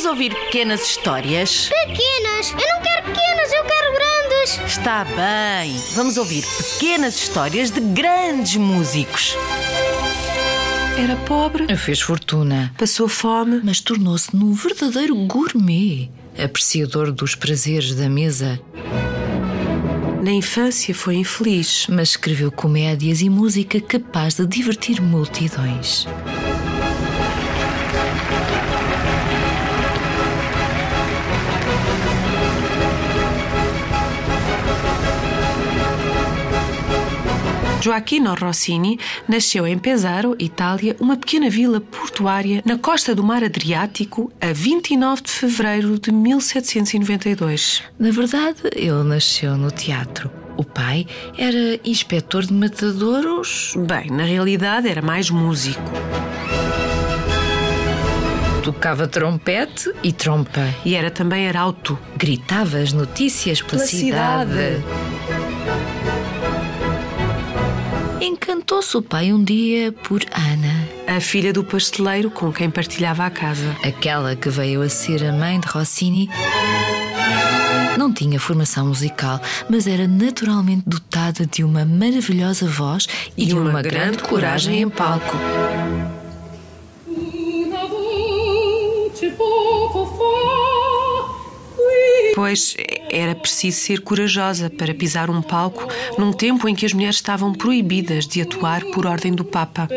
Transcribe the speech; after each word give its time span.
Vamos 0.00 0.18
ouvir 0.18 0.34
pequenas 0.34 0.80
histórias? 0.80 1.68
Pequenas! 1.68 2.52
Eu 2.52 2.74
não 2.74 2.80
quero 2.80 3.04
pequenas, 3.04 3.52
eu 3.52 3.64
quero 3.64 3.92
grandes! 3.92 4.60
Está 4.66 5.04
bem. 5.04 5.78
Vamos 5.94 6.16
ouvir 6.16 6.42
pequenas 6.42 7.16
histórias 7.16 7.70
de 7.70 7.80
grandes 7.80 8.56
músicos. 8.56 9.36
Era 10.96 11.16
pobre, 11.26 11.76
Fez 11.76 12.00
fortuna, 12.00 12.74
passou 12.78 13.08
fome, 13.08 13.60
mas 13.62 13.82
tornou-se 13.82 14.34
num 14.34 14.54
verdadeiro 14.54 15.14
gourmet, 15.26 16.10
apreciador 16.42 17.12
dos 17.12 17.34
prazeres 17.34 17.94
da 17.94 18.08
mesa, 18.08 18.58
na 20.22 20.32
infância 20.32 20.94
foi 20.94 21.16
infeliz. 21.16 21.86
mas 21.90 22.10
escreveu 22.10 22.50
comédias 22.50 23.20
e 23.20 23.28
música 23.28 23.78
capaz 23.82 24.34
de 24.34 24.46
divertir 24.46 25.00
multidões. 25.02 26.06
Gioacchino 37.80 38.34
Rossini 38.34 38.98
nasceu 39.26 39.66
em 39.66 39.78
Pesaro, 39.78 40.36
Itália, 40.38 40.94
uma 41.00 41.16
pequena 41.16 41.48
vila 41.48 41.80
portuária 41.80 42.62
na 42.64 42.76
costa 42.76 43.14
do 43.14 43.22
mar 43.24 43.42
Adriático, 43.42 44.30
a 44.40 44.52
29 44.52 45.22
de 45.22 45.30
fevereiro 45.30 45.98
de 45.98 46.12
1792. 46.12 47.82
Na 47.98 48.10
verdade, 48.10 48.58
ele 48.74 49.02
nasceu 49.04 49.56
no 49.56 49.70
teatro. 49.70 50.30
O 50.58 50.64
pai 50.64 51.06
era 51.38 51.80
inspetor 51.82 52.44
de 52.44 52.52
matadouros, 52.52 53.72
Bem, 53.78 54.10
na 54.10 54.24
realidade 54.24 54.86
era 54.88 55.00
mais 55.00 55.30
músico. 55.30 55.80
tocava 58.62 59.08
trompete 59.08 59.90
e 60.02 60.12
trompa, 60.12 60.60
E 60.84 60.94
era 60.94 61.10
também 61.10 61.48
arauto. 61.48 61.98
gritava 62.14 62.76
as 62.76 62.92
notícias 62.92 63.62
pela, 63.62 63.78
Pela 63.82 63.86
cidade. 63.86 64.50
cidade. 64.50 64.84
Encantou-se 68.30 68.96
o 68.96 69.02
pai 69.02 69.32
um 69.32 69.42
dia 69.42 69.90
por 69.90 70.22
Ana, 70.32 70.88
A 71.16 71.20
filha 71.20 71.52
do 71.52 71.64
pasteleiro 71.64 72.30
com 72.30 72.52
quem 72.52 72.70
partilhava 72.70 73.26
a 73.26 73.30
casa. 73.30 73.76
aquela 73.82 74.36
que 74.36 74.48
veio 74.48 74.82
a 74.82 74.88
ser 74.88 75.24
a 75.24 75.32
mãe 75.32 75.58
de 75.58 75.66
Rossini. 75.66 76.30
Não 77.98 78.14
tinha 78.14 78.38
formação 78.38 78.86
musical, 78.86 79.40
mas 79.68 79.88
era 79.88 80.06
naturalmente 80.06 80.84
dotada 80.86 81.44
de 81.44 81.64
uma 81.64 81.84
maravilhosa 81.84 82.68
voz 82.68 83.08
e, 83.36 83.46
de 83.46 83.54
uma, 83.54 83.82
grande 83.82 84.18
coragem 84.18 84.82
em 84.82 84.88
palco. 84.88 85.36
Pois 92.36 92.76
era 93.10 93.34
preciso 93.34 93.78
ser 93.78 94.00
corajosa 94.00 94.70
para 94.70 94.94
pisar 94.94 95.30
um 95.30 95.42
palco 95.42 95.86
num 96.18 96.32
tempo 96.32 96.68
em 96.68 96.74
que 96.74 96.86
as 96.86 96.92
mulheres 96.92 97.16
estavam 97.16 97.52
proibidas 97.52 98.26
de 98.26 98.40
atuar 98.40 98.84
por 98.86 99.06
ordem 99.06 99.32
do 99.32 99.44
Papa. 99.44 99.88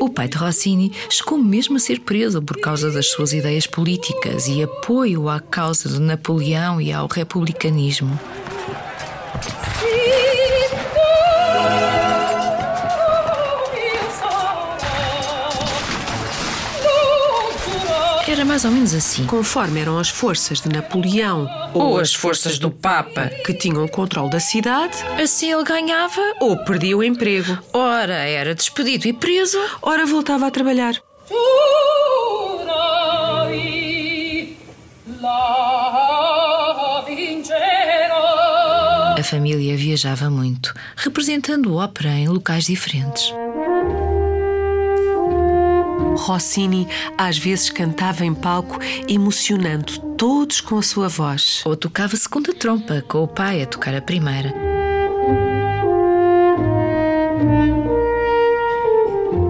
O 0.00 0.08
pai 0.08 0.28
de 0.28 0.36
Rossini 0.36 0.92
chegou 1.08 1.38
mesmo 1.38 1.76
a 1.76 1.80
ser 1.80 2.00
preso 2.00 2.40
por 2.42 2.60
causa 2.60 2.90
das 2.90 3.06
suas 3.06 3.32
ideias 3.32 3.66
políticas 3.66 4.46
e 4.46 4.62
apoio 4.62 5.28
à 5.28 5.40
causa 5.40 5.88
de 5.88 6.00
Napoleão 6.00 6.80
e 6.80 6.92
ao 6.92 7.06
republicanismo. 7.06 8.18
Mais 18.58 18.64
ou 18.64 18.72
menos 18.72 18.92
assim. 18.92 19.24
Conforme 19.26 19.78
eram 19.78 20.00
as 20.00 20.08
forças 20.08 20.60
de 20.60 20.68
Napoleão 20.68 21.48
Ou 21.72 22.00
as 22.00 22.12
forças 22.12 22.58
do 22.58 22.72
Papa. 22.72 23.30
que 23.44 23.54
tinham 23.54 23.84
o 23.84 23.88
controle 23.88 24.30
da 24.30 24.40
cidade, 24.40 24.96
Assim 25.22 25.52
ele 25.52 25.62
ganhava, 25.62 26.20
ou 26.40 26.56
perdia 26.64 26.96
o 26.96 27.04
emprego, 27.04 27.56
ora 27.72 28.14
era 28.14 28.56
despedido 28.56 29.06
e 29.06 29.12
preso, 29.12 29.56
ora 29.80 30.04
voltava 30.04 30.48
a 30.48 30.50
trabalhar. 30.50 31.00
A 39.16 39.22
família 39.22 39.76
viajava 39.76 40.28
muito, 40.28 40.74
representando 40.96 41.76
ópera 41.76 42.10
em 42.10 42.26
locais 42.26 42.64
diferentes. 42.64 43.32
Rossini 46.28 46.86
às 47.16 47.38
vezes 47.38 47.70
cantava 47.70 48.24
em 48.24 48.34
palco, 48.34 48.78
emocionando 49.08 49.98
todos 50.16 50.60
com 50.60 50.78
a 50.78 50.82
sua 50.82 51.08
voz. 51.08 51.62
Ou 51.64 51.74
tocava 51.74 52.16
segunda 52.16 52.52
trompa, 52.52 53.02
com 53.08 53.22
o 53.22 53.28
pai 53.28 53.62
a 53.62 53.66
tocar 53.66 53.94
a 53.94 54.02
primeira. 54.02 54.52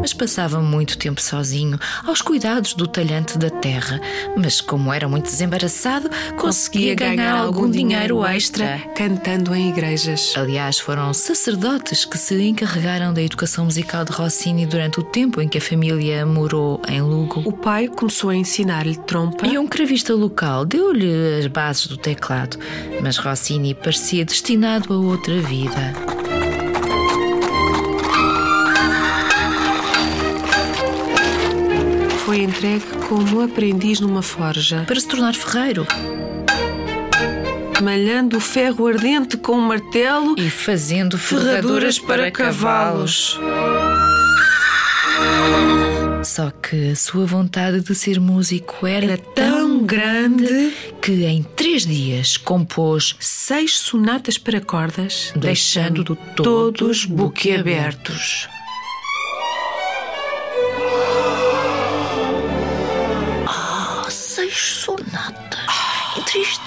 Mas 0.00 0.12
passava 0.12 0.60
muito 0.60 0.98
tempo 0.98 1.20
sozinho, 1.20 1.78
aos 2.06 2.22
cuidados 2.22 2.74
do 2.74 2.86
talhante 2.86 3.38
da 3.38 3.50
terra. 3.50 4.00
Mas, 4.36 4.60
como 4.60 4.92
era 4.92 5.08
muito 5.08 5.24
desembaraçado, 5.24 6.08
conseguia 6.36 6.94
ganhar 6.94 7.36
algum 7.36 7.70
dinheiro 7.70 8.24
extra. 8.24 8.80
cantando 8.94 9.54
em 9.54 9.70
igrejas. 9.70 10.34
Aliás, 10.36 10.78
foram 10.78 11.12
sacerdotes 11.12 12.04
que 12.04 12.18
se 12.18 12.40
encarregaram 12.42 13.12
da 13.12 13.22
educação 13.22 13.64
musical 13.64 14.04
de 14.04 14.12
Rossini 14.12 14.66
durante 14.66 15.00
o 15.00 15.02
tempo 15.02 15.40
em 15.40 15.48
que 15.48 15.58
a 15.58 15.60
família 15.60 16.24
morou 16.24 16.80
em 16.88 17.00
Lugo. 17.00 17.42
O 17.44 17.52
pai 17.52 17.88
começou 17.88 18.30
a 18.30 18.36
ensinar-lhe 18.36 18.96
trompa 18.96 19.46
E 19.46 19.58
um 19.58 19.66
cravista 19.66 20.14
local 20.14 20.64
deu-lhe 20.64 21.38
as 21.38 21.46
bases 21.46 21.86
do 21.86 21.96
teclado, 21.96 22.58
mas 23.02 23.16
Rossini 23.16 23.74
parecia 23.74 24.24
destinado 24.24 24.92
a 24.92 24.96
outra 24.96 25.40
vida. 25.40 26.07
Foi 32.38 32.44
entregue 32.44 32.86
como 33.08 33.40
aprendiz 33.40 34.00
numa 34.00 34.22
forja, 34.22 34.84
Para 34.86 35.00
se 35.00 35.08
tornar 35.08 35.34
ferreiro 35.34 35.86
malhando 37.82 38.38
o 38.38 38.40
ferro 38.40 38.88
ardente 38.88 39.36
com 39.36 39.52
um 39.52 39.60
martelo 39.60 40.34
e 40.36 40.50
fazendo 40.50 41.16
ferraduras 41.16 41.96
para 41.96 42.28
cavalos. 42.28 43.38
Só 46.24 46.50
que 46.50 46.90
a 46.90 46.96
sua 46.96 47.24
vontade 47.24 47.80
de 47.80 47.94
ser 47.94 48.18
músico 48.18 48.84
era, 48.84 49.12
Era 49.12 49.16
tão 49.16 49.84
grande 49.84 50.74
que 51.00 51.24
em 51.24 51.44
três 51.44 51.86
dias 51.86 52.36
compôs 52.36 53.14
seis 53.20 53.78
sonatas 53.78 54.36
para 54.36 54.60
cordas, 54.60 55.32
Deixando 55.36 56.02
deixando 56.02 56.16
todos 56.34 56.44
todos 56.44 57.04
boquiabertos. 57.04 58.48
Seis 64.48 64.82
sonatas 64.84 65.60
em 66.16 66.22
três 66.22 66.58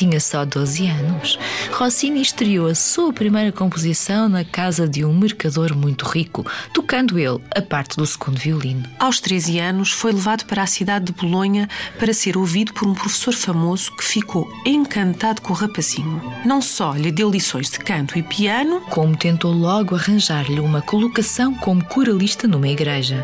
Tinha 0.00 0.18
só 0.18 0.46
12 0.46 0.86
anos. 0.86 1.38
Rossini 1.72 2.22
estreou 2.22 2.68
a 2.68 2.74
sua 2.74 3.12
primeira 3.12 3.52
composição 3.52 4.30
na 4.30 4.42
casa 4.42 4.88
de 4.88 5.04
um 5.04 5.12
mercador 5.12 5.76
muito 5.76 6.06
rico, 6.06 6.42
tocando 6.72 7.18
ele 7.18 7.38
a 7.54 7.60
parte 7.60 7.98
do 7.98 8.06
segundo 8.06 8.38
violino. 8.38 8.82
Aos 8.98 9.20
13 9.20 9.58
anos, 9.58 9.92
foi 9.92 10.12
levado 10.12 10.46
para 10.46 10.62
a 10.62 10.66
cidade 10.66 11.04
de 11.04 11.12
Bolonha 11.12 11.68
para 11.98 12.14
ser 12.14 12.38
ouvido 12.38 12.72
por 12.72 12.88
um 12.88 12.94
professor 12.94 13.34
famoso 13.34 13.94
que 13.94 14.02
ficou 14.02 14.50
encantado 14.64 15.42
com 15.42 15.52
o 15.52 15.56
rapazinho. 15.56 16.22
Não 16.46 16.62
só 16.62 16.94
lhe 16.94 17.12
deu 17.12 17.30
lições 17.30 17.68
de 17.68 17.78
canto 17.80 18.18
e 18.18 18.22
piano, 18.22 18.80
Como 18.88 19.14
tentou 19.14 19.52
logo 19.52 19.94
arranjar-lhe 19.94 20.60
uma 20.60 20.80
colocação 20.80 21.54
como 21.56 21.84
coralista 21.84 22.48
numa 22.48 22.68
igreja. 22.68 23.22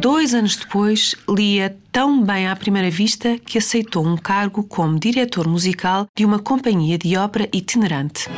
Dois 0.00 0.34
anos 0.34 0.56
depois, 0.56 1.14
lia 1.28 1.76
tão 1.90 2.22
bem 2.22 2.48
à 2.48 2.54
primeira 2.54 2.90
vista 2.90 3.38
que 3.38 3.58
aceitou 3.58 4.06
um 4.06 4.16
cargo 4.16 4.62
como 4.62 4.98
diretor 4.98 5.48
musical 5.48 6.06
de 6.16 6.24
uma 6.24 6.38
companhia 6.38 6.98
de 6.98 7.16
ópera 7.16 7.48
itinerante. 7.52 8.28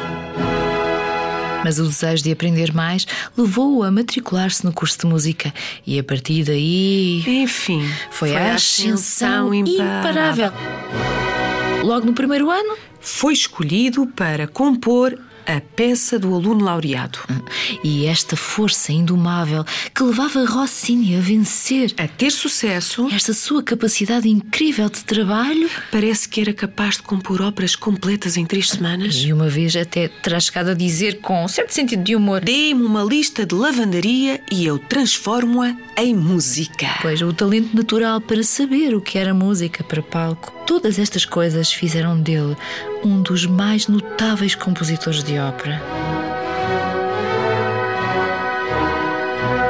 Mas 1.64 1.78
o 1.78 1.84
desejo 1.84 2.22
de 2.22 2.30
aprender 2.30 2.72
mais 2.72 3.06
levou-o 3.36 3.82
a 3.82 3.90
matricular-se 3.90 4.64
no 4.64 4.72
curso 4.72 5.00
de 5.00 5.06
música 5.06 5.52
e 5.86 5.98
a 5.98 6.04
partir 6.04 6.44
daí 6.44 7.24
Enfim, 7.26 7.82
foi, 8.10 8.36
a 8.36 8.54
ascensão 8.54 9.52
imparável. 9.52 10.52
Logo 11.82 12.06
no 12.06 12.12
primeiro 12.12 12.50
ano, 12.50 12.76
Foi 13.00 13.32
escolhido 13.32 14.06
para 14.06 14.46
compor 14.46 15.18
a 15.48 15.60
peça 15.60 16.18
do 16.18 16.34
aluno 16.34 16.62
laureado. 16.62 17.18
E 17.82 18.04
esta 18.04 18.36
força 18.36 18.92
indomável 18.92 19.64
que 19.94 20.02
levava 20.02 20.44
Rossini 20.44 21.16
a 21.16 21.20
vencer, 21.20 21.94
A 21.96 22.06
ter 22.06 22.30
sucesso, 22.30 23.08
esta 23.10 23.32
sua 23.32 23.62
capacidade 23.62 24.28
incrível 24.28 24.88
de 24.90 25.02
trabalho, 25.04 25.70
parece 25.90 26.28
que 26.28 26.40
era 26.40 26.52
capaz 26.52 26.96
de 26.96 27.02
compor 27.02 27.40
óperas 27.40 27.74
completas 27.74 28.36
em 28.36 28.44
três 28.44 28.68
semanas. 28.68 29.14
e 29.16 29.32
uma 29.32 29.48
vez 29.48 29.74
até 29.74 30.08
terá 30.08 30.38
chegado 30.38 30.70
a 30.70 30.74
dizer 30.74 31.20
com 31.20 31.48
certo 31.48 31.72
sentido 31.72 32.02
de 32.02 32.14
humor. 32.14 32.40
Dê-me 32.40 32.84
uma 32.84 33.02
lista 33.02 33.46
de 33.46 33.54
lavandaria 33.54 34.40
e 34.52 34.66
eu 34.66 34.78
transformo-a 34.78 35.74
em 35.96 36.14
música. 36.14 36.86
Pois 37.00 37.22
o 37.22 37.32
talento 37.32 37.74
natural 37.74 38.20
para 38.20 38.42
saber 38.42 38.94
o 38.94 39.00
que 39.00 39.18
era 39.18 39.32
música 39.32 39.82
para 39.82 40.02
palco. 40.02 40.52
Todas 40.66 40.98
estas 40.98 41.24
coisas 41.24 41.72
fizeram 41.72 42.20
dele 42.20 42.54
um 43.04 43.22
dos 43.22 43.46
mais 43.46 43.86
notáveis 43.88 44.54
compositores 44.54 45.22
de 45.22 45.38
ópera. 45.38 45.80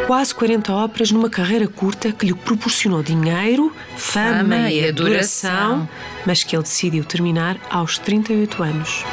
Quase 0.06 0.34
40 0.34 0.72
óperas 0.72 1.10
numa 1.10 1.28
carreira 1.28 1.68
curta 1.68 2.10
que 2.10 2.24
lhe 2.26 2.34
proporcionou 2.34 3.02
dinheiro, 3.02 3.70
fama, 3.94 4.38
Fama 4.38 4.70
e 4.70 4.88
adoração, 4.88 5.50
adoração. 5.50 5.88
mas 6.24 6.42
que 6.42 6.56
ele 6.56 6.62
decidiu 6.62 7.04
terminar 7.04 7.58
aos 7.70 7.98
38 7.98 8.62
anos. 8.62 9.04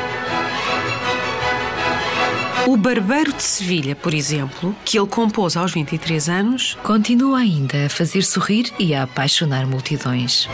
O 2.66 2.76
Barbeiro 2.78 3.32
de 3.34 3.44
Sevilha, 3.44 3.96
por 3.96 4.14
exemplo, 4.14 4.76
que 4.84 4.98
ele 4.98 5.06
compôs 5.06 5.56
aos 5.56 5.72
23 5.74 6.30
anos, 6.30 6.78
Continua 6.82 7.40
ainda 7.40 7.86
a 7.86 7.90
fazer 7.90 8.24
sorrir 8.24 8.72
e 8.80 8.96
a 8.96 9.04
apaixonar 9.04 9.68
multidões. 9.68 10.48